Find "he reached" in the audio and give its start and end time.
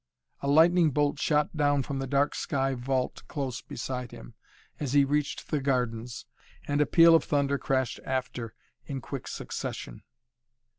4.93-5.49